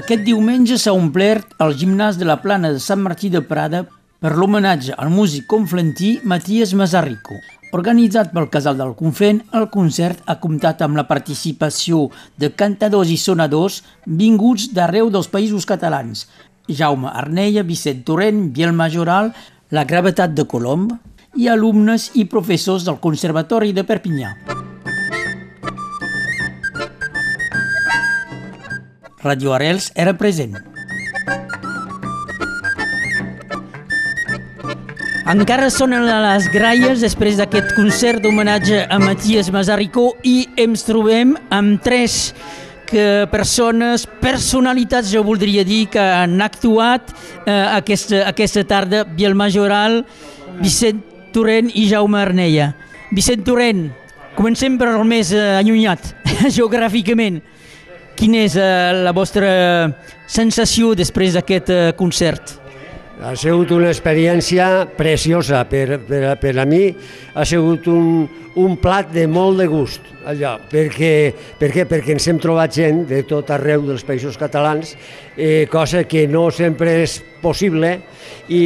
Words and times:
Aquest 0.00 0.22
diumenge 0.24 0.78
s'ha 0.80 0.94
omplert 0.96 1.50
el 1.60 1.74
gimnàs 1.76 2.16
de 2.16 2.24
la 2.24 2.38
plana 2.40 2.70
de 2.72 2.78
Sant 2.80 3.02
Martí 3.04 3.28
de 3.28 3.42
Prada 3.44 3.82
per 4.24 4.30
l'homenatge 4.32 4.94
al 4.96 5.10
músic 5.12 5.44
conflentí 5.50 6.14
Matías 6.24 6.72
Mazarrico. 6.72 7.36
Organitzat 7.76 8.30
pel 8.32 8.48
Casal 8.54 8.78
del 8.80 8.94
Conflent, 8.96 9.42
el 9.52 9.66
concert 9.74 10.22
ha 10.24 10.38
comptat 10.40 10.80
amb 10.86 10.96
la 10.96 11.04
participació 11.10 12.06
de 12.40 12.48
cantadors 12.62 13.12
i 13.12 13.18
sonadors 13.20 13.82
vinguts 14.06 14.70
d'arreu 14.72 15.12
dels 15.12 15.28
països 15.28 15.68
catalans. 15.68 16.24
Jaume 16.80 17.12
Arneia, 17.12 17.66
Vicent 17.66 18.00
Torrent, 18.08 18.46
Biel 18.56 18.72
Majoral, 18.72 19.34
la 19.68 19.84
Gravetat 19.84 20.32
de 20.32 20.48
Colom 20.48 20.88
i 21.36 21.52
alumnes 21.52 22.08
i 22.14 22.24
professors 22.24 22.88
del 22.88 23.02
Conservatori 23.04 23.76
de 23.76 23.84
Perpinyà. 23.84 24.59
Radio 29.22 29.52
Arrels 29.52 29.92
era 29.94 30.14
present. 30.16 30.56
Encara 35.30 35.68
sonen 35.70 36.08
les 36.08 36.48
gralles 36.50 37.02
després 37.04 37.36
d'aquest 37.38 37.76
concert 37.76 38.24
d'homenatge 38.24 38.80
a 38.90 38.96
Matías 38.98 39.52
Mazaricó 39.54 40.08
i 40.26 40.48
ens 40.58 40.82
trobem 40.88 41.36
amb 41.54 41.78
tres 41.84 42.32
que 42.90 43.28
persones, 43.30 44.08
personalitats, 44.18 45.12
jo 45.14 45.22
voldria 45.22 45.62
dir, 45.62 45.84
que 45.92 46.02
han 46.02 46.40
actuat 46.42 47.12
eh, 47.46 47.52
aquesta, 47.76 48.24
aquesta 48.26 48.64
tarda, 48.66 49.04
Biel 49.06 49.36
Majoral, 49.38 50.00
Vicent 50.58 51.04
Torrent 51.30 51.70
i 51.78 51.86
Jaume 51.92 52.18
Arneia. 52.18 52.72
Vicent 53.14 53.46
Torrent, 53.46 53.86
comencem 54.34 54.74
per 54.80 54.90
el 54.96 55.06
més 55.06 55.30
eh, 55.30 55.60
allunyat, 55.60 56.10
geogràficament. 56.58 57.38
Quina 58.20 58.42
és 58.44 58.52
eh, 58.60 58.64
la 59.00 59.14
vostra 59.16 59.48
sensació 60.28 60.90
després 60.92 61.32
d'aquest 61.32 61.70
eh, 61.72 61.78
concert? 61.96 62.50
Ha 63.24 63.32
sigut 63.32 63.72
una 63.72 63.88
experiència 63.88 64.66
preciosa 64.96 65.62
per, 65.68 65.96
per, 66.04 66.20
per 66.40 66.52
a 66.60 66.66
mi, 66.68 66.82
ha 67.32 67.46
sigut 67.48 67.88
un, 67.88 68.26
un 68.60 68.76
plat 68.80 69.08
de 69.14 69.24
molt 69.24 69.62
de 69.62 69.70
gust 69.72 70.04
allò, 70.28 70.52
perquè, 70.68 71.12
per 71.56 71.72
què? 71.72 71.86
perquè 71.88 72.12
ens 72.12 72.28
hem 72.28 72.42
trobat 72.44 72.76
gent 72.76 73.06
de 73.08 73.22
tot 73.24 73.48
arreu 73.56 73.88
dels 73.88 74.04
països 74.04 74.36
catalans, 74.36 74.92
eh, 75.36 75.64
cosa 75.72 76.04
que 76.04 76.26
no 76.28 76.50
sempre 76.52 76.98
és 77.06 77.22
possible, 77.40 77.96
i, 78.52 78.64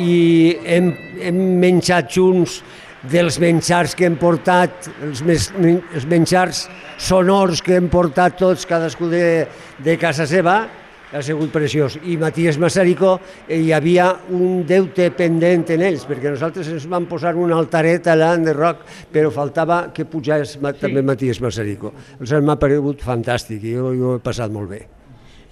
i 0.00 0.18
hem, 0.64 0.94
hem 1.28 1.44
menjat 1.60 2.08
junts 2.16 2.62
dels 3.06 3.38
menjars 3.38 3.94
que 3.94 4.08
hem 4.08 4.18
portat, 4.18 4.90
els, 5.06 5.22
mes, 5.26 5.48
els 5.94 6.08
menjars 6.08 6.66
sonors 6.98 7.62
que 7.62 7.78
hem 7.78 7.88
portat 7.92 8.38
tots, 8.40 8.66
cadascú 8.66 9.10
de, 9.12 9.46
de 9.84 9.96
casa 10.00 10.26
seva, 10.26 10.64
ha 11.08 11.22
sigut 11.24 11.52
preciós. 11.52 11.96
I 12.04 12.18
Matías 12.20 12.58
Massarico 12.60 13.14
eh, 13.46 13.60
hi 13.62 13.72
havia 13.72 14.10
un 14.34 14.64
deute 14.68 15.08
pendent 15.16 15.64
en 15.72 15.84
ells, 15.88 16.04
perquè 16.08 16.34
nosaltres 16.34 16.68
ens 16.74 16.84
vam 16.90 17.06
posar 17.08 17.34
un 17.38 17.54
altaret 17.56 18.10
allà 18.12 18.34
en 18.36 18.44
de 18.48 18.54
rock, 18.56 18.84
però 19.12 19.32
faltava 19.32 19.86
que 19.94 20.04
pujés 20.04 20.58
sí. 20.58 20.74
també 20.80 21.02
Matías 21.02 21.40
Massarico. 21.44 21.94
Els 22.20 22.34
m'ha 22.44 22.58
paregut 22.60 23.02
fantàstic 23.04 23.64
i 23.64 23.74
jo, 23.78 23.94
jo 23.96 24.14
he 24.18 24.22
passat 24.24 24.52
molt 24.52 24.74
bé. 24.74 24.84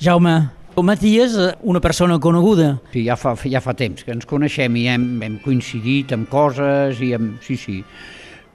Jaume, 0.02 0.36
Matías, 0.82 1.36
eh, 1.38 1.54
una 1.62 1.80
persona 1.80 2.18
coneguda. 2.18 2.80
Sí, 2.92 3.06
ja 3.06 3.16
fa, 3.16 3.32
ja 3.48 3.62
fa 3.64 3.72
temps 3.72 4.04
que 4.04 4.12
ens 4.12 4.26
coneixem 4.28 4.76
i 4.76 4.86
hem, 4.92 5.06
hem 5.24 5.38
coincidit 5.44 6.12
amb 6.12 6.28
coses 6.28 7.00
i 7.00 7.14
amb... 7.16 7.38
Sí, 7.44 7.56
sí. 7.56 7.78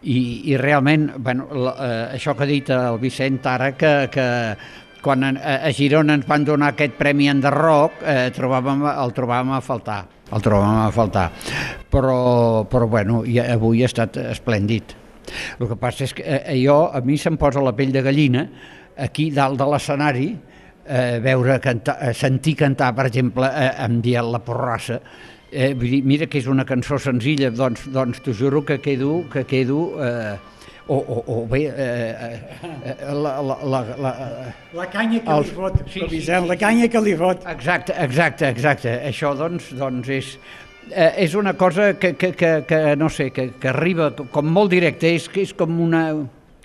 I, 0.02 0.20
i 0.50 0.58
realment, 0.58 1.12
bueno, 1.18 1.48
la, 1.54 1.74
eh, 1.78 2.06
això 2.18 2.34
que 2.38 2.46
ha 2.46 2.50
dit 2.50 2.70
el 2.74 2.98
Vicent 3.02 3.40
ara, 3.50 3.72
que, 3.78 3.92
que 4.14 4.26
quan 5.02 5.26
a, 5.26 5.34
a 5.66 5.72
Girona 5.74 6.16
ens 6.18 6.28
van 6.30 6.46
donar 6.46 6.72
aquest 6.76 6.94
premi 6.98 7.30
en 7.30 7.42
Rock, 7.42 8.02
eh, 8.06 8.30
trobàvem, 8.34 8.86
el 8.92 9.14
trobàvem 9.18 9.54
a 9.58 9.62
faltar, 9.66 10.04
el 10.32 10.46
trobàvem 10.46 10.84
a 10.86 10.92
faltar. 10.94 11.28
Però, 11.92 12.18
però 12.70 12.88
bueno, 12.88 13.24
i 13.26 13.40
avui 13.42 13.82
ha 13.82 13.90
estat 13.90 14.22
esplèndid. 14.30 14.96
El 15.60 15.68
que 15.70 15.78
passa 15.80 16.06
és 16.06 16.14
que 16.14 16.26
eh, 16.26 16.58
jo, 16.62 16.84
a 16.94 17.02
mi 17.06 17.18
se'm 17.18 17.38
posa 17.42 17.64
la 17.66 17.74
pell 17.78 17.94
de 17.94 18.06
gallina, 18.06 18.46
aquí 18.98 19.30
dalt 19.34 19.58
de 19.60 19.68
l'escenari, 19.70 20.30
eh, 20.86 21.20
veure 21.24 21.60
cantar, 21.60 21.98
eh, 22.02 22.14
sentir 22.14 22.56
cantar, 22.60 22.94
per 22.96 23.08
exemple, 23.10 23.48
eh, 23.48 23.72
amb 23.84 24.02
Diel 24.04 24.32
la 24.32 24.40
Porrassa, 24.40 25.02
eh, 25.52 25.74
mira 25.76 26.28
que 26.28 26.40
és 26.40 26.48
una 26.48 26.66
cançó 26.66 27.00
senzilla, 27.00 27.52
doncs, 27.52 27.88
doncs 27.92 28.22
t'ho 28.24 28.34
juro 28.34 28.64
que 28.66 28.80
quedo, 28.80 29.24
que 29.32 29.46
quedo 29.46 29.82
eh, 30.04 30.38
o, 30.88 30.96
o, 30.96 31.24
o 31.28 31.46
bé 31.48 31.66
eh, 31.68 32.40
eh, 32.84 32.96
la, 33.14 33.40
la, 33.42 33.58
la, 33.64 33.82
la, 33.98 34.12
la 34.74 34.90
canya 34.90 35.22
que 35.22 35.32
el, 35.32 35.46
li 35.46 35.54
fot, 35.56 35.78
sí, 35.92 36.02
Vicent, 36.10 36.48
la 36.50 36.58
canya 36.60 36.90
que 36.92 37.02
li 37.04 37.16
fot. 37.16 37.46
Exacte, 37.52 37.96
exacte, 38.02 38.50
exacte. 38.50 38.98
Això 39.08 39.32
doncs, 39.38 39.72
doncs 39.78 40.12
és, 40.12 40.34
eh, 40.90 41.14
és 41.24 41.36
una 41.40 41.54
cosa 41.60 41.94
que, 42.00 42.14
que, 42.20 42.34
que, 42.36 42.52
que 42.68 42.82
no 43.00 43.10
sé, 43.10 43.30
que, 43.32 43.52
que 43.60 43.72
arriba 43.72 44.12
com 44.34 44.52
molt 44.52 44.74
directe, 44.74 45.14
és, 45.16 45.30
que 45.32 45.46
és 45.46 45.54
com 45.56 45.80
una, 45.84 46.06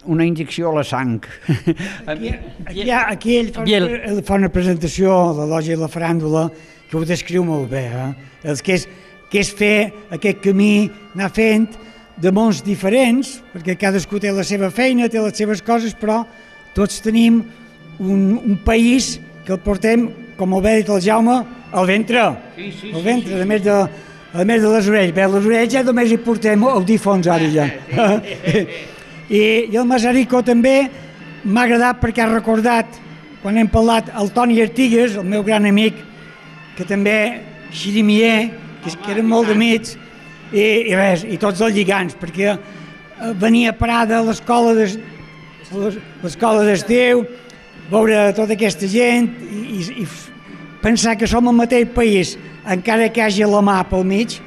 una 0.06 0.26
injecció 0.26 0.70
a 0.70 0.78
la 0.78 0.84
sang. 0.84 1.20
Aquí, 2.06 2.32
aquí, 2.66 2.90
aquí 2.90 3.36
ell, 3.40 3.52
fa, 3.54 3.64
ell 3.66 4.22
fa 4.26 4.38
una 4.38 4.50
presentació 4.52 5.12
de 5.36 5.46
l'Oja 5.50 5.74
i 5.74 5.80
la 5.80 5.90
Faràndula 5.90 6.46
que 6.90 6.96
ho 6.96 7.02
descriu 7.04 7.44
molt 7.44 7.68
bé, 7.70 7.86
eh? 7.90 8.10
El 8.46 8.60
que 8.62 8.76
és, 8.78 8.86
que 9.30 9.42
és 9.42 9.50
fer 9.50 9.90
aquest 10.14 10.40
camí, 10.44 10.88
anar 11.16 11.32
fent, 11.34 11.66
de 12.16 12.32
mons 12.32 12.62
diferents, 12.64 13.36
perquè 13.52 13.76
cadascú 13.80 14.20
té 14.22 14.32
la 14.32 14.44
seva 14.46 14.70
feina, 14.72 15.10
té 15.12 15.20
les 15.20 15.36
seves 15.36 15.60
coses, 15.64 15.96
però 15.98 16.22
tots 16.76 17.02
tenim 17.04 17.42
un, 17.98 18.22
un 18.38 18.56
país 18.64 19.16
que 19.44 19.54
el 19.56 19.60
portem, 19.64 20.08
com 20.38 20.54
el 20.56 20.64
va 20.64 20.74
dit 20.78 20.88
el 20.92 21.02
Jaume, 21.04 21.40
al 21.76 21.88
ventre. 21.88 22.24
Sí, 22.56 22.70
sí, 22.80 22.92
al 22.94 23.02
ventre, 23.04 23.32
sí, 23.32 23.36
sí. 23.36 23.42
a 23.42 23.48
més 23.50 23.64
de, 23.66 23.78
a 24.32 24.44
més 24.48 24.62
de 24.62 24.72
les 24.72 24.90
orelles. 24.92 25.14
Bé, 25.16 25.28
les 25.32 25.48
orelles 25.52 25.72
ja 25.72 25.84
només 25.86 26.12
hi 26.12 26.20
portem 26.22 26.64
audífons 26.70 27.28
ara 27.32 27.50
ja. 27.52 27.68
I, 29.28 29.66
I 29.72 29.76
el 29.76 29.87
Masarico 29.88 30.42
també 30.47 30.87
m'ha 31.44 31.66
agradat 31.66 32.00
perquè 32.03 32.22
ha 32.25 32.31
recordat, 32.31 32.98
quan 33.42 33.59
hem 33.59 33.69
parlat, 33.70 34.10
el 34.19 34.31
Toni 34.34 34.60
Artigues, 34.62 35.16
el 35.19 35.26
meu 35.26 35.44
gran 35.47 35.66
amic, 35.66 35.98
que 36.76 36.87
també 36.87 37.42
xirimier, 37.75 38.50
que, 38.84 38.92
que 38.92 39.15
eren 39.15 39.26
molt 39.28 39.50
d'amics, 39.50 39.97
i, 40.53 40.62
i 40.92 40.94
res, 40.94 41.25
i 41.26 41.38
tots 41.42 41.62
els 41.65 41.75
lligants, 41.75 42.15
perquè 42.19 42.53
eh, 42.54 42.59
venia 43.41 43.72
a 43.75 43.78
Prada 43.78 44.20
a 44.20 44.26
l'escola 44.26 44.75
de, 44.76 44.86
l'escola 46.22 46.65
d'estiu, 46.66 47.25
veure 47.91 48.32
tota 48.34 48.54
aquesta 48.54 48.88
gent 48.91 49.31
i, 49.47 49.62
i, 49.78 50.03
i 50.03 50.06
pensar 50.82 51.16
que 51.19 51.28
som 51.31 51.47
el 51.50 51.56
mateix 51.59 51.91
país, 51.94 52.36
encara 52.66 53.10
que 53.15 53.22
hagi 53.22 53.47
la 53.47 53.62
mà 53.62 53.81
pel 53.91 54.06
mig, 54.06 54.38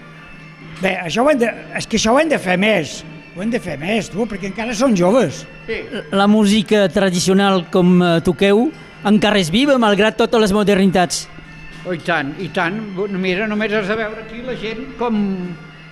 bé, 0.79 0.95
això 1.05 1.23
ho 1.23 1.31
hem 1.31 1.39
de, 1.39 1.51
és 1.75 1.87
que 1.87 1.99
això 1.99 2.15
ho 2.15 2.19
hem 2.19 2.31
de 2.31 2.39
fer 2.39 2.57
més, 2.59 3.01
ho 3.35 3.43
hem 3.43 3.51
de 3.53 3.59
fer 3.61 3.77
més, 3.79 4.09
tu, 4.11 4.25
perquè 4.29 4.49
encara 4.49 4.75
són 4.75 4.95
joves. 4.97 5.43
Sí. 5.67 5.79
La 6.11 6.27
música 6.27 6.87
tradicional 6.91 7.65
com 7.73 7.99
eh, 8.01 8.13
toqueu 8.25 8.69
encara 9.07 9.39
és 9.39 9.51
viva, 9.53 9.77
malgrat 9.79 10.17
totes 10.19 10.41
les 10.43 10.53
modernitats. 10.55 11.27
Oh, 11.85 11.93
i 11.95 12.01
tant, 12.03 12.33
i 12.43 12.49
tant. 12.51 12.79
Mira, 13.15 13.47
només 13.47 13.73
has 13.73 13.87
de 13.87 13.95
veure 13.95 14.25
aquí 14.25 14.41
la 14.43 14.55
gent 14.59 14.81
com, 14.99 15.19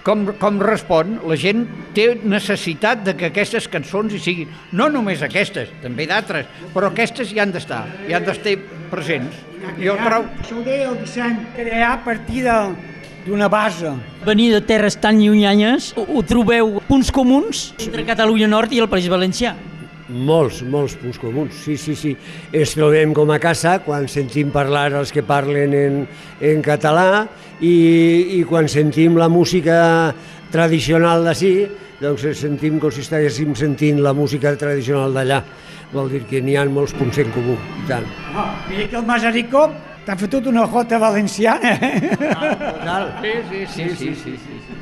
com, 0.03 0.25
com 0.41 0.59
respon, 0.59 1.15
la 1.29 1.37
gent 1.39 1.63
té 1.95 2.09
necessitat 2.27 3.05
de 3.05 3.15
que 3.15 3.29
aquestes 3.29 3.69
cançons 3.71 4.13
hi 4.13 4.19
siguin. 4.23 4.51
No 4.75 4.89
només 4.91 5.23
aquestes, 5.23 5.71
també 5.83 6.09
d'altres, 6.09 6.49
però 6.75 6.91
aquestes 6.91 7.31
hi 7.31 7.39
han 7.43 7.55
d'estar, 7.55 7.85
hi 8.09 8.17
han 8.17 8.27
d'estar 8.27 8.57
presents. 8.91 9.45
Jo 9.79 9.95
trobo... 10.03 10.27
Això 10.43 10.59
ho 10.59 10.65
deia 10.65 10.91
el 10.91 10.99
Vicent, 10.99 11.39
crear 11.55 11.93
a 11.95 12.01
partir 12.03 12.43
d'una 13.27 13.49
base. 13.51 13.91
Venir 14.25 14.51
de 14.55 14.61
terres 14.65 14.97
tan 15.03 15.19
llunyanyes, 15.21 15.93
ho, 15.97 16.05
ho 16.17 16.23
trobeu 16.25 16.77
punts 16.87 17.11
comuns 17.13 17.71
entre 17.83 18.05
Catalunya 18.07 18.47
Nord 18.49 18.73
i 18.73 18.81
el 18.83 18.89
País 18.91 19.09
Valencià? 19.11 19.53
Molts, 20.07 20.61
molts 20.63 20.95
punts 20.95 21.19
comuns, 21.19 21.55
sí, 21.65 21.75
sí, 21.75 21.93
sí. 21.99 22.13
Es 22.55 22.71
trobem 22.77 23.11
com 23.15 23.27
a 23.35 23.39
casa 23.43 23.77
quan 23.83 24.07
sentim 24.07 24.53
parlar 24.55 24.93
els 24.95 25.11
que 25.11 25.23
parlen 25.27 25.75
en, 25.75 25.97
en 26.39 26.63
català 26.63 27.25
i, 27.59 28.39
i 28.39 28.43
quan 28.47 28.71
sentim 28.71 29.19
la 29.19 29.27
música 29.27 30.13
tradicional 30.53 31.27
d'ací, 31.27 31.51
doncs 31.99 32.23
sentim 32.39 32.79
com 32.79 32.93
si 32.93 33.03
estiguéssim 33.03 33.51
sentint 33.59 33.99
la 34.05 34.13
música 34.15 34.55
tradicional 34.55 35.11
d'allà. 35.17 35.41
Vol 35.91 36.09
dir 36.11 36.23
que 36.27 36.39
n'hi 36.43 36.55
ha 36.59 36.63
molts 36.71 36.95
punts 36.95 37.19
en 37.19 37.29
comú, 37.35 37.55
i 37.55 37.85
tant. 37.89 38.07
Oh, 38.35 38.47
mira 38.67 38.87
que 38.87 38.97
el 38.99 39.05
Masarico 39.07 39.67
t'ha 40.07 40.15
fotut 40.15 40.45
una 40.47 40.63
jota 40.71 40.97
valenciana. 40.99 41.73
Ah, 42.87 43.21
sí, 43.21 43.33
sí, 43.49 43.65
sí, 43.67 43.89
sí, 43.89 44.15
sí, 44.15 44.35
sí, 44.37 44.37
sí. 44.39 44.75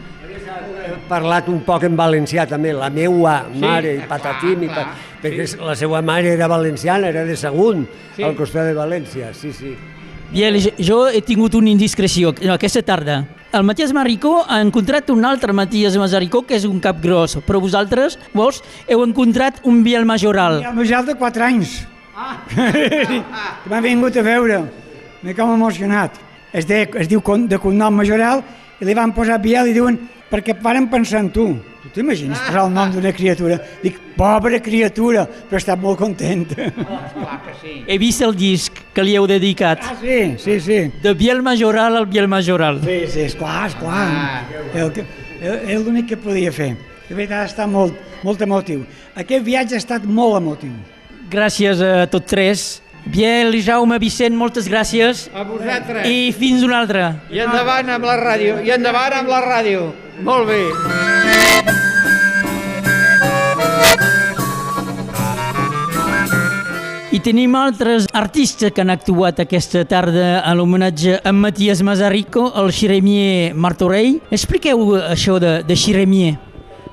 He 0.85 0.93
parlat 1.09 1.47
un 1.49 1.63
poc 1.65 1.83
en 1.87 1.95
valencià 1.97 2.45
també, 2.45 2.69
la 2.77 2.91
meua 2.93 3.39
mare, 3.57 3.95
sí, 3.95 4.03
i 4.03 4.09
patatim, 4.09 4.61
clar, 4.61 4.67
i 4.67 4.69
pat... 4.69 4.91
clar, 4.91 5.15
perquè 5.23 5.47
sí. 5.49 5.57
la 5.65 5.73
seva 5.79 6.03
mare 6.05 6.29
era 6.35 6.47
valenciana, 6.51 7.09
era 7.09 7.25
de 7.25 7.35
Sagunt, 7.35 7.87
sí. 8.13 8.21
al 8.23 8.37
costat 8.37 8.69
de 8.69 8.77
València, 8.77 9.31
sí, 9.33 9.51
sí. 9.55 9.73
Biel, 10.29 10.59
jo 10.77 11.01
he 11.09 11.23
tingut 11.25 11.57
una 11.57 11.73
indiscreció 11.73 12.35
aquesta 12.53 12.85
tarda. 12.85 13.17
El 13.55 13.65
Matías 13.65 13.93
Maricó 13.97 14.37
ha 14.45 14.61
encontrat 14.61 15.09
un 15.09 15.25
altre 15.25 15.53
Matías 15.57 15.97
Mazaricó, 15.97 16.43
que 16.45 16.59
és 16.59 16.69
un 16.69 16.77
cap 16.83 17.01
gros, 17.01 17.39
però 17.47 17.61
vosaltres, 17.63 18.19
vos, 18.35 18.61
heu 18.85 19.01
encontrat 19.05 19.63
un 19.65 19.81
Biel 19.85 20.05
Majoral. 20.05 20.61
Un 20.61 20.67
Biel 20.69 20.81
Majoral 20.83 21.09
de 21.09 21.17
4 21.17 21.49
anys. 21.49 21.77
Ah. 22.15 22.41
M'han 23.69 23.85
vingut 23.89 24.17
a 24.21 24.25
veure. 24.25 24.65
M'he 25.25 25.33
com 25.33 25.55
emocionat. 25.55 26.19
Es, 26.53 26.67
de, 26.69 26.83
es 27.01 27.07
diu 27.09 27.21
de 27.49 27.57
cognom 27.57 27.95
Majoral 27.97 28.43
i 28.77 28.85
li 28.85 28.93
van 28.93 29.09
posar 29.11 29.39
Biel 29.41 29.71
i 29.71 29.73
diuen 29.73 29.97
perquè 30.29 30.53
varen 30.61 30.85
pensar 30.91 31.23
en 31.23 31.31
tu. 31.33 31.47
Tu 31.81 31.89
t'imagines 31.95 32.37
posar 32.45 32.67
el 32.67 32.73
nom 32.75 32.91
d'una 32.93 33.09
criatura? 33.13 33.57
Dic, 33.81 33.97
pobra 34.13 34.59
criatura, 34.61 35.25
però 35.25 35.57
està 35.57 35.73
molt 35.81 35.97
contenta. 35.97 36.69
Oh, 36.85 37.01
clar 37.15 37.39
que 37.41 37.55
sí. 37.63 37.73
He 37.89 37.97
vist 37.97 38.21
el 38.21 38.37
disc 38.37 38.77
que 38.93 39.05
li 39.05 39.17
heu 39.17 39.25
dedicat. 39.25 39.81
Ah, 39.81 39.97
sí, 39.97 40.35
sí, 40.37 40.59
sí. 40.61 40.79
De 41.01 41.15
Biel 41.17 41.41
Majoral 41.41 41.97
al 41.97 42.05
Biel 42.05 42.29
Majoral. 42.29 42.83
Sí, 42.85 43.01
sí, 43.09 43.25
esclar, 43.25 43.65
esclar. 43.71 44.05
Ah, 44.05 44.63
el 44.77 44.93
que, 44.93 45.07
és 45.41 45.81
l'únic 45.81 46.11
que 46.13 46.21
podia 46.21 46.53
fer. 46.53 46.75
De 47.09 47.17
veritat, 47.17 47.49
està 47.49 47.65
molt, 47.65 47.97
molt 48.21 48.45
emotiu. 48.45 48.85
Aquest 49.17 49.45
viatge 49.45 49.73
ha 49.73 49.81
estat 49.81 50.05
molt 50.05 50.37
emotiu. 50.37 50.77
Gràcies 51.33 51.81
a 51.81 52.05
tots 52.13 52.29
tres. 52.29 52.67
Biel, 53.05 53.53
Jaume, 53.61 53.99
Vicent, 54.01 54.33
moltes 54.35 54.65
gràcies. 54.69 55.27
A 55.33 55.43
vosaltres. 55.45 56.07
I 56.09 56.31
fins 56.33 56.63
una 56.65 56.79
altra. 56.81 57.11
I 57.29 57.43
endavant 57.45 57.91
amb 57.93 58.07
la 58.09 58.15
ràdio, 58.17 58.57
i 58.65 58.71
endavant 58.73 59.13
amb 59.21 59.29
la 59.29 59.41
ràdio. 59.45 59.91
Molt 60.25 60.49
bé. 60.49 60.61
I 67.15 67.19
tenim 67.23 67.53
altres 67.55 68.09
artistes 68.11 68.73
que 68.75 68.81
han 68.83 68.91
actuat 68.91 69.37
aquesta 69.39 69.85
tarda 69.87 70.41
a 70.41 70.55
l'homenatge 70.57 71.21
a 71.23 71.31
Matías 71.31 71.83
Mazarico, 71.85 72.49
el 72.59 72.73
Xeremier 72.75 73.53
Martorell. 73.53 74.17
Expliqueu 74.35 74.97
això 75.13 75.37
de, 75.39 75.61
de 75.63 75.77
Xeremier. 75.79 76.33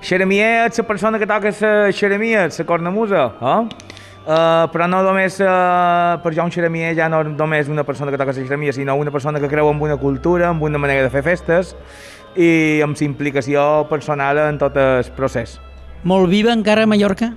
Xeremier 0.02 0.68
és 0.68 0.78
la 0.78 0.84
persona 0.86 1.18
que 1.18 1.26
toca 1.26 1.50
la 1.50 1.90
xeremia, 1.94 2.46
la 2.52 2.68
cornamusa, 2.68 3.24
eh? 3.40 3.91
Uh, 4.22 4.70
però 4.70 4.86
no 4.86 5.00
només, 5.02 5.40
uh, 5.42 6.20
per 6.22 6.30
jo 6.36 6.44
un 6.46 6.52
xeremier 6.54 6.92
ja 6.94 7.08
no 7.10 7.24
només 7.26 7.66
una 7.66 7.82
persona 7.82 8.12
que 8.12 8.18
toca 8.20 8.30
la 8.30 8.36
xeremia, 8.38 8.72
sinó 8.72 8.94
una 8.94 9.10
persona 9.10 9.40
que 9.40 9.50
creu 9.50 9.70
en 9.70 9.80
una 9.82 9.96
cultura, 9.96 10.50
en 10.50 10.62
una 10.62 10.78
manera 10.78 11.02
de 11.02 11.10
fer 11.10 11.24
festes 11.26 11.74
i 12.36 12.80
amb 12.84 12.96
implicació 13.02 13.88
personal 13.90 14.38
en 14.46 14.58
tot 14.62 14.78
el 14.78 15.10
procés. 15.16 15.58
Molt 16.04 16.30
viva 16.30 16.54
encara 16.54 16.86
a 16.86 16.86
Mallorca? 16.86 17.32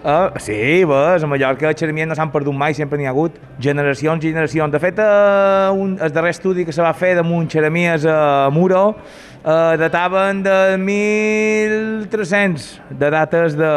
Uh, 0.00 0.32
sí, 0.40 0.80
ves, 0.88 1.20
a 1.20 1.28
Mallorca 1.28 1.68
els 1.68 1.76
xeremiers 1.76 2.08
no 2.08 2.14
s'han 2.16 2.30
perdut 2.32 2.56
mai, 2.56 2.72
sempre 2.72 2.96
n'hi 2.96 3.04
ha 3.04 3.10
hagut 3.12 3.34
generacions 3.60 4.24
i 4.24 4.30
generacions. 4.32 4.72
De 4.72 4.80
fet, 4.80 4.96
uh, 4.96 5.68
un, 5.76 5.98
el 6.00 6.14
darrer 6.14 6.30
estudi 6.32 6.64
que 6.64 6.72
se 6.72 6.80
va 6.80 6.94
fer 6.96 7.12
damunt 7.18 7.50
xeremies 7.52 8.06
a 8.08 8.48
Muro 8.48 8.94
uh, 8.94 9.76
dataven 9.76 10.40
de 10.46 10.56
1.300 10.80 12.96
de 12.96 13.12
dates 13.12 13.58
de 13.60 13.68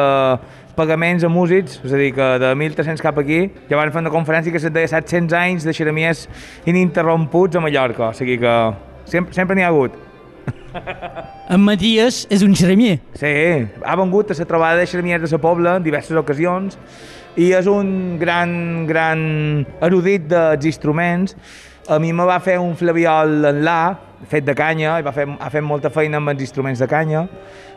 pagaments 0.79 1.27
a 1.27 1.29
músics, 1.29 1.81
és 1.83 1.91
a 1.91 1.99
dir, 1.99 2.13
que 2.15 2.31
de 2.39 2.55
1.300 2.55 3.03
cap 3.03 3.19
aquí, 3.19 3.51
ja 3.67 3.75
van 3.75 3.91
fer 3.91 3.99
una 4.05 4.15
conferència 4.15 4.55
que 4.55 4.63
se 4.63 4.71
deia 4.71 4.87
700 4.95 5.35
anys 5.43 5.67
de 5.67 5.75
xeremies 5.75 6.29
ininterromputs 6.63 7.59
a 7.59 7.67
Mallorca, 7.67 8.13
o 8.13 8.15
sigui 8.15 8.39
que 8.39 8.57
sempre 9.11 9.35
sempre 9.35 9.59
n'hi 9.59 9.67
ha 9.67 9.75
hagut. 9.75 9.99
En 11.53 11.61
Matías 11.61 12.23
és 12.33 12.41
un 12.41 12.55
xeremier. 12.57 12.95
Sí, 13.13 13.29
ha 13.85 13.95
vengut 13.99 14.31
a 14.33 14.35
la 14.39 14.45
trobada 14.49 14.79
de 14.79 14.87
xeremiers 14.89 15.21
de 15.21 15.29
la 15.29 15.37
Pobla 15.37 15.75
en 15.77 15.83
diverses 15.85 16.17
ocasions 16.17 16.79
i 17.37 17.51
és 17.53 17.67
un 17.69 18.17
gran, 18.17 18.87
gran 18.89 19.21
erudit 19.85 20.25
dels 20.31 20.65
instruments. 20.65 21.35
A 21.85 21.99
mi 22.01 22.09
me 22.09 22.25
va 22.25 22.39
fer 22.41 22.57
un 22.57 22.73
flaviol 22.79 23.45
en 23.51 23.61
la, 23.67 23.77
fet 24.31 24.47
de 24.47 24.55
canya, 24.57 24.97
i 24.97 25.05
va 25.05 25.13
fer, 25.13 25.27
ha 25.29 25.51
fet 25.53 25.61
molta 25.61 25.93
feina 25.93 26.17
amb 26.17 26.33
els 26.33 26.41
instruments 26.41 26.81
de 26.81 26.89
canya, 26.89 27.27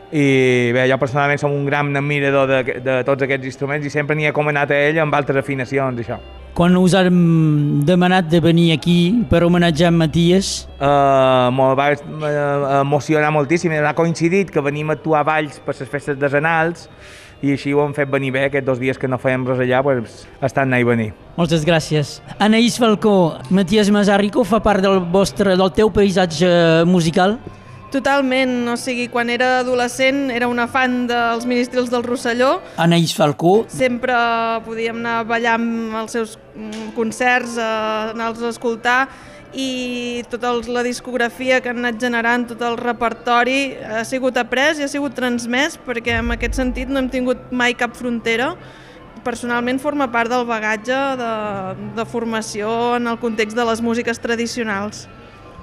i 0.09 0.25
bé, 0.73 0.87
jo 0.89 0.97
personalment 0.97 1.37
som 1.37 1.53
un 1.53 1.69
gran 1.69 1.93
admirador 1.93 2.49
de, 2.49 2.79
de 2.81 2.97
tots 3.05 3.27
aquests 3.27 3.45
instruments 3.45 3.85
i 3.85 3.93
sempre 3.93 4.17
n'hi 4.17 4.31
he 4.31 4.33
comanat 4.33 4.73
a 4.73 4.81
ell 4.87 5.03
amb 5.05 5.21
altres 5.21 5.43
afinacions, 5.43 6.01
això. 6.01 6.17
Quan 6.57 6.73
us 6.73 6.95
han 6.97 7.85
demanat 7.85 8.31
de 8.31 8.39
venir 8.41 8.71
aquí 8.73 9.13
per 9.29 9.43
homenatjar 9.45 9.91
en 9.91 9.99
Matías, 9.99 10.65
Uh, 10.77 11.49
me 11.53 11.67
va 11.73 11.87
uh, 11.93 12.81
emocionar 12.81 13.31
moltíssim, 13.33 13.71
ha 13.81 13.93
coincidit 13.97 14.51
que 14.53 14.61
venim 14.61 14.89
a 14.89 14.93
actuar 14.93 15.23
a 15.23 15.25
Valls 15.25 15.57
per 15.65 15.73
les 15.73 15.89
festes 15.89 16.17
desenals 16.17 16.83
i 17.41 17.53
així 17.53 17.73
ho 17.73 17.81
hem 17.81 17.93
fet 17.97 18.09
venir 18.09 18.29
bé 18.33 18.43
aquests 18.45 18.65
dos 18.65 18.77
dies 18.81 18.97
que 18.97 19.09
no 19.09 19.17
fèiem 19.21 19.45
res 19.49 19.61
allà, 19.65 19.81
pues, 19.85 20.27
estan 20.41 20.69
anar 20.69 20.81
i 20.81 20.85
venir. 20.85 21.07
moltes 21.37 21.65
gràcies. 21.65 22.19
Anaïs 22.37 22.77
Falcó, 22.81 23.37
Matías 23.49 23.89
Mazarico 23.89 24.43
fa 24.43 24.61
part 24.61 24.81
del 24.81 24.99
vostre, 25.13 25.57
del 25.57 25.71
teu 25.73 25.89
paisatge 25.93 26.85
musical? 26.85 27.37
Totalment, 27.97 28.67
o 28.69 28.75
sigui, 28.77 29.07
quan 29.09 29.31
era 29.33 29.63
adolescent 29.63 30.27
era 30.29 30.45
una 30.51 30.67
fan 30.69 31.07
dels 31.09 31.47
ministrils 31.49 31.89
del 31.89 32.03
Rosselló, 32.05 32.59
Anaïs 32.77 33.15
Falcó, 33.17 33.63
sempre 33.73 34.13
podíem 34.67 34.99
anar 35.01 35.15
a 35.23 35.23
ballar 35.25 35.55
amb 35.57 35.95
els 36.03 36.13
seus 36.13 36.35
mm, 36.53 36.91
concerts, 36.93 37.57
eh, 37.57 37.65
anar-los 38.13 38.43
a 38.45 38.53
escoltar 38.53 38.99
i 39.57 40.21
tota 40.29 40.53
la 40.69 40.85
discografia 40.85 41.57
que 41.63 41.73
han 41.73 41.81
anat 41.81 41.97
generant, 42.03 42.45
tot 42.51 42.61
el 42.61 42.77
repertori 42.77 43.73
ha 43.81 44.05
sigut 44.05 44.37
après 44.37 44.77
i 44.77 44.85
ha 44.85 44.91
sigut 44.91 45.17
transmès 45.17 45.79
perquè 45.81 46.19
en 46.21 46.29
aquest 46.37 46.61
sentit 46.61 46.93
no 46.93 47.01
hem 47.01 47.09
tingut 47.09 47.49
mai 47.49 47.73
cap 47.73 47.97
frontera. 47.97 48.53
Personalment 49.25 49.81
forma 49.81 50.11
part 50.13 50.29
del 50.29 50.45
bagatge 50.45 50.97
de, 51.17 51.35
de 51.97 52.05
formació 52.05 52.97
en 53.01 53.09
el 53.09 53.17
context 53.17 53.57
de 53.57 53.65
les 53.65 53.81
músiques 53.81 54.21
tradicionals. 54.21 55.07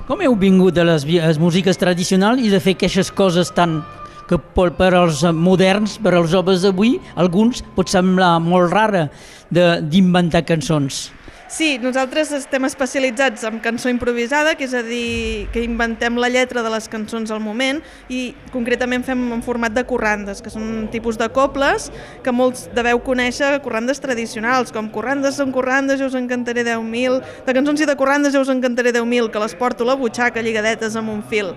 Com 0.09 0.21
heu 0.21 0.35
vingut 0.37 0.77
a 0.79 0.85
les, 0.85 1.05
les 1.09 1.39
músiques 1.41 1.79
tradicionals 1.81 2.43
i 2.45 2.51
de 2.53 2.61
fer 2.61 2.75
aquestes 2.77 3.11
coses 3.15 3.53
tan 3.57 3.81
que 4.29 4.39
per, 4.57 4.71
per 4.77 4.91
als 4.97 5.23
moderns, 5.37 5.99
per 6.01 6.15
als 6.17 6.31
joves 6.33 6.65
d'avui, 6.65 6.97
alguns 7.21 7.63
pot 7.77 7.91
semblar 7.93 8.39
molt 8.41 8.73
rara 8.73 9.09
d'inventar 9.51 10.45
cançons. 10.49 11.09
Sí, 11.47 11.77
nosaltres 11.79 12.31
estem 12.33 12.65
especialitzats 12.65 13.45
en 13.45 13.59
cançó 13.61 13.91
improvisada, 13.93 14.55
que 14.57 14.65
és 14.65 14.73
a 14.75 14.81
dir, 14.83 15.45
que 15.53 15.61
inventem 15.61 16.17
la 16.17 16.31
lletra 16.33 16.63
de 16.65 16.73
les 16.73 16.89
cançons 16.89 17.31
al 17.31 17.43
moment 17.45 17.83
i 18.09 18.33
concretament 18.51 19.05
fem 19.05 19.21
en 19.37 19.45
format 19.45 19.75
de 19.77 19.85
corrandes, 19.85 20.41
que 20.41 20.51
són 20.51 20.65
un 20.65 20.89
tipus 20.91 21.21
de 21.21 21.29
cobles 21.37 21.91
que 22.25 22.33
molts 22.33 22.65
deveu 22.75 23.03
conèixer 23.05 23.53
corrandes 23.63 24.01
tradicionals, 24.01 24.73
com 24.73 24.89
corrandes 24.89 25.37
són 25.37 25.53
corrandes, 25.53 26.01
jo 26.01 26.09
us 26.09 26.17
encantaré 26.19 26.65
10.000, 26.65 27.21
de 27.45 27.57
cançons 27.61 27.85
i 27.85 27.91
de 27.93 28.01
corrandes 28.01 28.33
jo 28.33 28.41
us 28.41 28.53
encantaré 28.53 28.97
10.000, 28.97 29.29
que 29.31 29.45
les 29.45 29.55
porto 29.61 29.85
a 29.85 29.93
la 29.93 30.01
butxaca 30.01 30.43
lligadetes 30.43 30.97
amb 30.97 31.13
un 31.13 31.23
fil. 31.29 31.53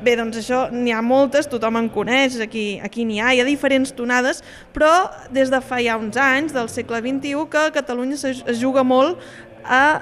Bé, 0.00 0.14
doncs 0.16 0.38
això 0.40 0.62
n'hi 0.72 0.94
ha 0.96 1.02
moltes, 1.04 1.48
tothom 1.50 1.76
en 1.76 1.90
coneix, 1.92 2.38
aquí, 2.40 2.64
aquí 2.80 3.04
n'hi 3.04 3.18
ha, 3.20 3.34
hi 3.36 3.42
ha 3.42 3.44
diferents 3.44 3.92
tonades, 3.92 4.40
però 4.72 4.88
des 5.34 5.52
de 5.52 5.60
fa 5.60 5.80
ja 5.84 5.98
uns 6.00 6.16
anys, 6.16 6.54
del 6.56 6.70
segle 6.72 7.02
XXI, 7.04 7.44
que 7.52 7.66
a 7.66 7.74
Catalunya 7.74 8.16
es, 8.16 8.40
juga 8.62 8.84
molt 8.86 9.20
a 9.64 10.00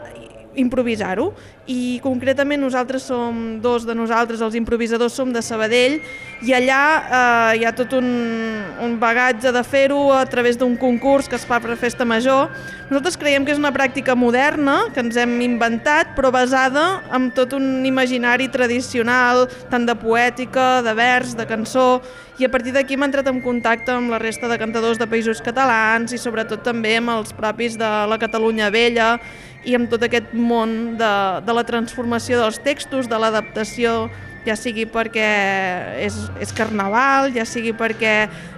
improvisar-ho 0.57 1.33
i 1.69 1.99
concretament 2.01 2.63
nosaltres 2.63 3.05
som 3.05 3.59
dos 3.61 3.85
de 3.85 3.95
nosaltres, 3.95 4.41
els 4.41 4.57
improvisadors 4.57 5.13
som 5.13 5.33
de 5.33 5.43
Sabadell 5.45 5.99
i 6.47 6.55
allà 6.57 6.83
eh, 6.99 7.59
hi 7.61 7.67
ha 7.69 7.73
tot 7.77 7.93
un, 7.99 8.09
un 8.85 8.97
bagatge 9.01 9.53
de 9.53 9.63
fer-ho 9.67 10.01
a 10.17 10.25
través 10.31 10.57
d'un 10.57 10.77
concurs 10.81 11.29
que 11.29 11.37
es 11.37 11.45
fa 11.45 11.61
per 11.61 11.77
Festa 11.77 12.07
Major. 12.09 12.49
Nosaltres 12.89 13.19
creiem 13.21 13.45
que 13.45 13.53
és 13.53 13.61
una 13.61 13.75
pràctica 13.75 14.17
moderna 14.17 14.87
que 14.95 15.05
ens 15.05 15.19
hem 15.21 15.37
inventat 15.45 16.15
però 16.17 16.33
basada 16.33 17.03
en 17.13 17.29
tot 17.37 17.53
un 17.59 17.85
imaginari 17.85 18.49
tradicional, 18.49 19.47
tant 19.69 19.85
de 19.85 19.99
poètica, 19.99 20.79
de 20.87 20.97
vers, 20.97 21.37
de 21.37 21.47
cançó 21.49 21.89
i 22.39 22.47
a 22.47 22.49
partir 22.49 22.71
d'aquí 22.71 22.95
hem 22.95 23.03
entrat 23.03 23.27
en 23.27 23.41
contacte 23.43 23.91
amb 23.91 24.13
la 24.15 24.21
resta 24.23 24.47
de 24.47 24.57
cantadors 24.61 24.99
de 25.01 25.09
països 25.11 25.41
catalans 25.43 26.13
i 26.15 26.21
sobretot 26.23 26.63
també 26.63 26.95
amb 27.01 27.11
els 27.17 27.33
propis 27.35 27.75
de 27.79 27.89
la 28.07 28.19
Catalunya 28.23 28.71
Vella 28.71 29.17
i 29.69 29.77
amb 29.77 29.91
tot 29.93 30.07
aquest 30.07 30.33
món 30.33 30.97
de, 30.99 31.13
de 31.45 31.55
la 31.57 31.67
transformació 31.69 32.41
dels 32.41 32.59
textos, 32.65 33.09
de 33.11 33.21
l'adaptació, 33.21 34.09
ja 34.47 34.57
sigui 34.57 34.87
perquè 34.89 35.29
és, 36.01 36.17
és 36.41 36.53
carnaval, 36.57 37.29
ja 37.35 37.45
sigui 37.49 37.75
perquè 37.77 38.15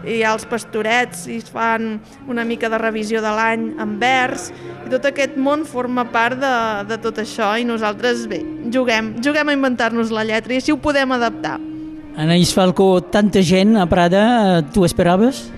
hi 0.06 0.20
ha 0.22 0.34
els 0.36 0.46
pastorets 0.48 1.26
i 1.30 1.40
es 1.40 1.50
fan 1.50 1.96
una 2.30 2.44
mica 2.46 2.70
de 2.70 2.78
revisió 2.78 3.22
de 3.24 3.32
l'any 3.34 3.70
en 3.80 3.96
vers, 4.02 4.50
i 4.86 4.92
tot 4.92 5.08
aquest 5.10 5.38
món 5.40 5.64
forma 5.68 6.06
part 6.12 6.38
de, 6.40 6.54
de 6.90 7.00
tot 7.02 7.18
això 7.22 7.52
i 7.58 7.66
nosaltres, 7.66 8.26
bé, 8.30 8.42
juguem, 8.72 9.16
juguem 9.24 9.50
a 9.50 9.56
inventar-nos 9.56 10.14
la 10.14 10.26
lletra 10.28 10.54
i 10.54 10.60
així 10.62 10.74
ho 10.74 10.80
podem 10.80 11.16
adaptar. 11.16 11.58
Anaïs 12.20 12.52
Falcó, 12.54 12.98
tanta 13.10 13.42
gent 13.46 13.78
a 13.80 13.86
Prada, 13.88 14.22
eh, 14.58 14.62
tu 14.74 14.84
esperaves? 14.84 15.48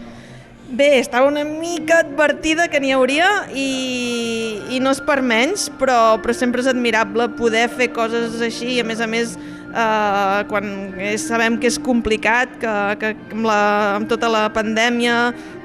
Bé, 0.73 0.99
estava 0.99 1.27
una 1.29 1.45
mica 1.45 1.99
advertida 2.01 2.65
que 2.73 2.79
n'hi 2.81 2.95
hauria 2.97 3.27
i, 3.53 4.63
i 4.73 4.79
no 4.81 4.95
és 4.95 5.03
per 5.05 5.19
menys, 5.21 5.67
però, 5.77 6.17
però 6.25 6.33
sempre 6.33 6.63
és 6.65 6.69
admirable 6.71 7.27
poder 7.37 7.67
fer 7.69 7.91
coses 7.93 8.39
així 8.41 8.79
i 8.79 8.81
a 8.81 8.85
més 8.89 9.03
a 9.05 9.09
més 9.11 9.35
eh, 9.37 10.39
quan 10.49 10.71
és, 10.97 11.27
sabem 11.29 11.59
que 11.61 11.69
és 11.69 11.77
complicat, 11.77 12.55
que, 12.63 12.73
que 13.03 13.11
amb, 13.35 13.45
la, 13.45 13.59
amb 13.99 14.09
tota 14.09 14.31
la 14.33 14.47
pandèmia 14.55 15.19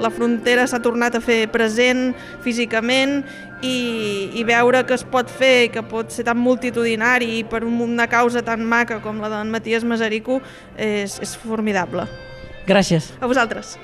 la 0.04 0.12
frontera 0.12 0.66
s'ha 0.68 0.82
tornat 0.84 1.16
a 1.16 1.22
fer 1.24 1.46
present 1.56 2.10
físicament 2.44 3.22
i, 3.64 3.78
i 4.36 4.44
veure 4.44 4.82
que 4.90 4.98
es 5.00 5.06
pot 5.08 5.32
fer 5.32 5.70
i 5.70 5.72
que 5.72 5.86
pot 5.88 6.12
ser 6.12 6.26
tan 6.28 6.36
multitudinari 6.44 7.30
i 7.38 7.46
per 7.48 7.62
un- 7.64 7.80
una 7.88 8.10
causa 8.12 8.44
tan 8.44 8.60
maca 8.68 9.00
com 9.06 9.24
la 9.24 9.32
d'en 9.38 9.56
Matías 9.56 9.88
Masarico 9.88 10.42
és, 10.76 11.16
és 11.24 11.38
formidable. 11.48 12.04
Gràcies. 12.68 13.14
A 13.24 13.32
vosaltres. 13.32 13.78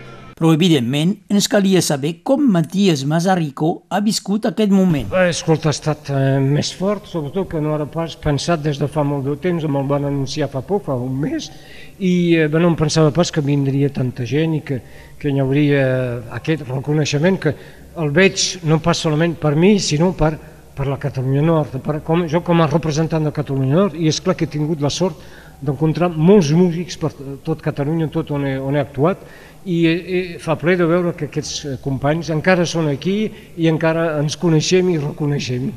Però 0.43 0.51
evidentment 0.51 1.13
ens 1.31 1.45
calia 1.47 1.79
saber 1.79 2.17
com 2.27 2.41
Matías 2.51 3.05
Mazarico 3.07 3.85
ha 3.87 4.01
viscut 4.03 4.43
aquest 4.49 4.73
moment. 4.75 5.13
Eh, 5.15 5.29
escolta, 5.31 5.69
ha 5.71 5.71
estat 5.71 6.09
eh, 6.11 6.17
més 6.43 6.73
fort, 6.75 7.05
sobretot 7.07 7.47
que 7.53 7.61
no 7.63 7.71
era 7.77 7.85
pas 7.87 8.17
pensat 8.19 8.59
des 8.59 8.75
de 8.81 8.89
fa 8.91 9.05
molt 9.07 9.23
de 9.23 9.37
temps, 9.39 9.63
me'l 9.63 9.87
van 9.87 10.09
anunciar 10.09 10.49
fa 10.51 10.59
poc, 10.67 10.83
fa 10.89 10.97
un 10.99 11.15
mes, 11.21 11.47
i 11.95 12.11
eh, 12.41 12.49
no 12.51 12.73
em 12.73 12.75
pensava 12.75 13.13
pas 13.15 13.31
que 13.31 13.39
vindria 13.39 13.87
tanta 13.95 14.27
gent 14.27 14.57
i 14.57 14.59
que, 14.67 14.81
que 15.15 15.31
hi 15.31 15.39
hauria 15.39 15.85
aquest 16.35 16.67
reconeixement 16.67 17.39
que 17.39 17.55
el 18.03 18.11
veig 18.11 18.43
no 18.67 18.81
pas 18.83 18.99
solament 18.99 19.37
per 19.39 19.53
mi, 19.55 19.77
sinó 19.79 20.11
per, 20.11 20.33
per 20.75 20.89
la 20.91 20.99
Catalunya 20.99 21.45
Nord, 21.53 21.79
per, 21.87 22.01
com, 22.03 22.27
jo 22.27 22.43
com 22.43 22.59
a 22.59 22.67
representant 22.67 23.23
de 23.23 23.31
Catalunya 23.31 23.79
Nord, 23.79 23.95
i 23.95 24.11
és 24.11 24.19
clar 24.19 24.35
que 24.35 24.43
he 24.43 24.51
tingut 24.59 24.83
la 24.83 24.91
sort 24.91 25.23
d'encontrar 25.61 26.09
molts 26.09 26.51
músics 26.55 26.97
per 26.99 27.11
tot 27.45 27.61
Catalunya, 27.63 28.09
tot 28.11 28.31
on 28.31 28.45
he, 28.47 28.57
on 28.59 28.75
he 28.75 28.81
actuat, 28.81 29.21
i, 29.63 29.77
i 29.87 30.19
fa 30.43 30.55
ple 30.59 30.75
de 30.79 30.85
veure 30.87 31.13
que 31.15 31.29
aquests 31.29 31.79
companys 31.83 32.29
encara 32.33 32.65
són 32.67 32.89
aquí 32.91 33.15
i 33.55 33.69
encara 33.71 34.19
ens 34.19 34.35
coneixem 34.39 34.89
i 34.91 34.97
reconeixem. 34.99 35.69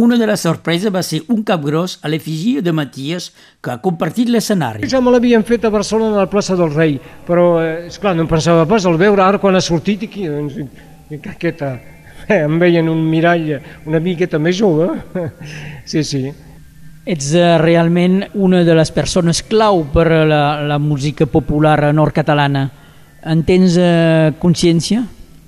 Una 0.00 0.16
de 0.20 0.28
les 0.30 0.44
sorpreses 0.46 0.92
va 0.92 1.02
ser 1.04 1.22
un 1.32 1.42
cap 1.46 1.60
gros 1.64 1.98
a 2.02 2.12
l'efigia 2.12 2.64
de 2.64 2.72
Matías 2.72 3.30
que 3.60 3.74
ha 3.74 3.80
compartit 3.84 4.32
l'escenari. 4.32 4.88
Ja 4.88 5.02
me 5.04 5.12
l'havien 5.12 5.44
fet 5.44 5.66
a 5.68 5.72
Barcelona 5.74 6.16
a 6.16 6.24
la 6.24 6.32
plaça 6.32 6.56
del 6.56 6.72
Rei, 6.72 6.96
però, 7.28 7.60
eh, 7.60 7.90
és 7.90 8.00
clar 8.00 8.16
no 8.16 8.24
em 8.24 8.30
pensava 8.30 8.64
pas 8.68 8.88
el 8.88 8.96
veure 9.00 9.24
ara 9.24 9.42
quan 9.42 9.56
ha 9.56 9.64
sortit 9.64 10.08
aquí, 10.08 10.26
doncs, 10.30 10.56
aquesta, 11.36 11.76
em 12.40 12.58
veien 12.62 12.88
un 12.88 13.04
mirall 13.10 13.58
una 13.84 14.00
miqueta 14.00 14.40
més 14.40 14.56
jove, 14.56 14.88
sí, 15.84 16.02
sí. 16.02 16.26
Ets 17.06 17.28
uh, 17.38 17.54
realment 17.62 18.24
una 18.34 18.64
de 18.66 18.74
les 18.74 18.90
persones 18.90 19.38
clau 19.46 19.84
per 19.94 20.08
la, 20.26 20.40
la 20.66 20.78
música 20.82 21.28
popular 21.30 21.92
nord-catalana. 21.94 22.64
En 23.30 23.44
tens 23.46 23.76
uh, 23.78 24.32
consciència? 24.42 25.04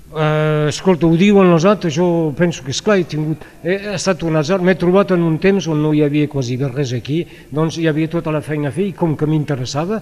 Uh, 0.09 0.69
escolta, 0.71 1.05
ho 1.05 1.17
diuen 1.19 1.51
els 1.51 1.67
altres, 1.69 1.93
jo 1.93 2.31
penso 2.37 2.63
que 2.63 2.71
és 2.71 2.79
clar, 2.81 2.95
he, 2.97 3.05
tingut, 3.11 3.43
he, 3.61 3.75
estat 3.91 4.23
un 4.25 4.39
azar, 4.39 4.57
m'he 4.63 4.73
trobat 4.79 5.11
en 5.13 5.21
un 5.27 5.35
temps 5.43 5.67
on 5.69 5.83
no 5.83 5.91
hi 5.93 5.99
havia 6.01 6.31
quasi 6.31 6.55
res 6.63 6.95
aquí, 6.95 7.19
doncs 7.51 7.77
hi 7.77 7.85
havia 7.91 8.09
tota 8.09 8.31
la 8.33 8.41
feina 8.41 8.71
a 8.71 8.73
fer 8.73 8.87
i 8.87 8.95
com 8.97 9.13
que 9.19 9.27
m'interessava 9.29 9.99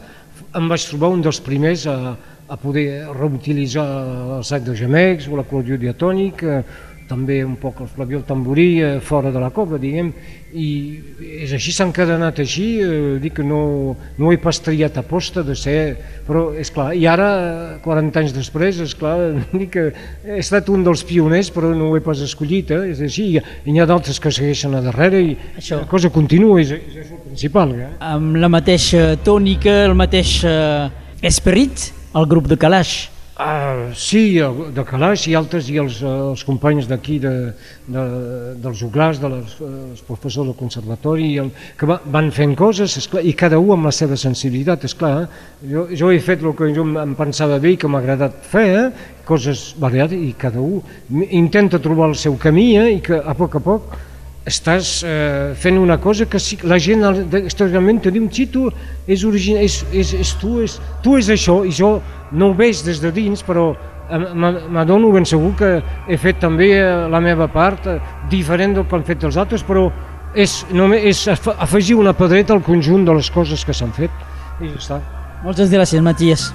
em 0.56 0.70
vaig 0.70 0.86
trobar 0.88 1.10
un 1.12 1.26
dels 1.26 1.42
primers 1.44 1.88
a, 1.90 1.98
a 2.48 2.58
poder 2.62 3.08
reutilitzar 3.18 3.88
el 4.38 4.46
sac 4.48 4.64
de 4.64 4.78
gemecs 4.78 5.28
o 5.28 5.36
l'acordió 5.36 5.76
diatònic, 5.82 6.46
també 7.08 7.40
un 7.46 7.56
poc 7.60 7.82
el 7.84 7.90
flaviol 7.92 8.24
tamborí 8.28 8.68
eh, 8.84 8.90
fora 9.04 9.32
de 9.32 9.40
la 9.42 9.50
cobla, 9.56 9.80
diguem, 9.80 10.12
i 10.58 10.68
és 11.44 11.52
així, 11.56 11.74
s'ha 11.76 11.88
encadenat 11.88 12.40
així, 12.44 12.68
eh, 12.84 13.16
dic 13.24 13.38
que 13.40 13.46
no, 13.46 13.96
no 14.20 14.32
he 14.32 14.40
pas 14.42 14.60
triat 14.64 15.00
a 15.00 15.04
posta 15.08 15.44
de 15.48 15.56
ser, 15.58 15.80
però 16.28 16.48
és 16.58 16.72
clar, 16.74 16.90
i 16.96 17.08
ara, 17.10 17.30
40 17.84 18.22
anys 18.24 18.36
després, 18.36 18.82
és 18.84 18.96
clar, 18.98 19.18
dic 19.62 19.74
que 19.76 19.88
he 20.28 20.40
estat 20.42 20.72
un 20.74 20.86
dels 20.88 21.04
pioners, 21.08 21.52
però 21.56 21.74
no 21.76 21.92
ho 21.92 21.98
he 21.98 22.04
pas 22.06 22.22
escollit, 22.24 22.72
eh? 22.76 22.84
és 22.94 23.04
així, 23.08 23.30
i 23.38 23.42
hi 23.72 23.80
ha 23.80 23.90
d'altres 23.90 24.22
que 24.24 24.34
segueixen 24.34 24.78
a 24.78 24.84
darrere 24.86 25.24
i 25.24 25.36
Això. 25.58 25.82
la 25.84 25.90
cosa 25.90 26.12
continua, 26.14 26.60
és, 26.64 26.76
és 26.76 27.12
el 27.12 27.22
principal. 27.26 27.76
Eh? 27.76 27.92
Amb 28.14 28.40
la 28.40 28.52
mateixa 28.52 29.14
tònica, 29.24 29.84
el 29.88 29.96
mateix 29.98 30.40
eh, 30.48 30.88
esperit, 31.28 31.92
el 32.18 32.28
grup 32.30 32.48
de 32.52 32.58
Calaix. 32.60 33.17
Uh, 33.38 33.94
sí, 33.94 34.39
de 34.74 34.82
Calaix 34.82 35.27
i 35.29 35.36
altres 35.38 35.67
i 35.70 35.75
els, 35.77 36.00
els 36.01 36.41
companys 36.41 36.88
d'aquí 36.89 37.20
de, 37.22 37.34
de, 37.86 38.06
dels 38.63 38.79
juglars, 38.82 39.20
de 39.22 39.29
les, 39.29 39.51
els 39.62 40.01
professors 40.08 40.48
del 40.48 40.56
conservatori 40.58 41.27
el, 41.44 41.51
que 41.77 41.86
va, 41.86 42.00
van 42.15 42.32
fent 42.34 42.56
coses 42.58 42.96
esclar, 42.98 43.22
i 43.22 43.36
cada 43.38 43.60
un 43.62 43.75
amb 43.75 43.91
la 43.91 43.94
seva 43.94 44.17
sensibilitat 44.17 44.88
és 44.89 44.98
clar, 44.98 45.12
eh? 45.27 45.46
jo, 45.70 45.86
jo 45.94 46.10
he 46.10 46.17
fet 46.17 46.41
el 46.41 46.58
que 46.58 46.72
jo 46.74 46.88
em 46.88 47.13
pensava 47.20 47.62
bé 47.62 47.75
i 47.75 47.77
que 47.77 47.91
m'ha 47.94 48.01
agradat 48.01 48.41
fer 48.41 48.65
eh? 48.74 48.89
coses 49.29 49.67
variades 49.77 50.17
i 50.17 50.34
cada 50.34 50.58
un 50.58 51.22
intenta 51.29 51.77
trobar 51.77 52.10
el 52.10 52.17
seu 52.17 52.41
camí 52.41 52.72
eh? 52.82 52.89
i 52.96 53.00
que 53.06 53.22
a 53.22 53.38
poc 53.38 53.62
a 53.62 53.65
poc 53.70 54.00
estàs 54.48 55.01
eh, 55.04 55.54
fent 55.60 55.77
una 55.77 55.98
cosa 56.00 56.25
que 56.25 56.39
si, 56.39 56.58
la 56.63 56.80
gent 56.80 57.04
exteriorment 57.42 58.00
te 58.04 58.13
diu 58.16 58.27
sí, 58.32 58.48
tu 58.51 58.68
és, 59.08 59.25
origina, 59.27 59.62
és, 59.66 59.82
és, 59.92 60.13
és, 60.16 60.34
tu, 60.39 60.62
és, 60.63 60.77
tu 61.04 61.18
és 61.20 61.30
això 61.34 61.60
i 61.68 61.74
jo 61.75 61.98
no 62.32 62.51
ho 62.51 62.58
veig 62.58 62.84
des 62.86 63.01
de 63.04 63.12
dins 63.12 63.44
però 63.44 63.74
m'adono 64.08 65.12
ben 65.12 65.27
segur 65.27 65.51
que 65.60 65.72
he 66.08 66.18
fet 66.18 66.39
també 66.39 66.72
eh, 66.77 66.86
la 67.12 67.20
meva 67.24 67.50
part 67.51 67.89
eh, 67.92 67.98
diferent 68.32 68.77
del 68.77 68.88
que 68.88 68.96
han 68.96 69.08
fet 69.08 69.27
els 69.27 69.39
altres 69.39 69.66
però 69.68 69.89
és, 70.36 70.62
només, 70.72 71.04
és 71.04 71.44
afegir 71.58 71.98
una 72.00 72.16
pedreta 72.16 72.56
al 72.56 72.63
conjunt 72.63 73.04
de 73.08 73.20
les 73.20 73.32
coses 73.34 73.66
que 73.68 73.75
s'han 73.75 73.92
fet 73.96 74.24
i 74.62 74.72
ja 74.72 74.80
està. 74.80 75.01
Moltes 75.44 75.70
gràcies 75.74 76.01
Matías. 76.01 76.50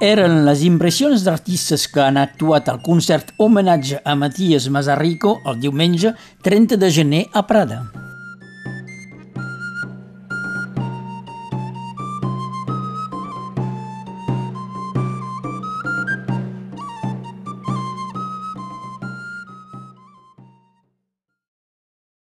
Eren 0.00 0.46
les 0.46 0.64
impressions 0.64 1.24
d'artistes 1.26 1.84
que 1.92 2.00
han 2.00 2.16
actuat 2.16 2.72
al 2.72 2.80
concert 2.80 3.34
homenatge 3.36 4.00
a 4.00 4.16
Matías 4.16 4.70
Mazarrico 4.72 5.38
el 5.44 5.60
diumenge 5.60 6.16
30 6.42 6.80
de 6.80 6.94
gener 7.00 7.26
a 7.32 7.46
Prada. 7.46 7.99